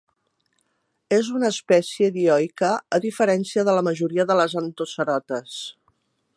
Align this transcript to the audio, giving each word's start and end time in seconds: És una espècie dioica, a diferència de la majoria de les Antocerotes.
És 1.17 1.27
una 1.39 1.51
espècie 1.55 2.09
dioica, 2.15 2.71
a 2.99 3.01
diferència 3.05 3.67
de 3.69 3.77
la 3.79 3.87
majoria 3.91 4.29
de 4.33 4.39
les 4.41 4.59
Antocerotes. 4.65 5.59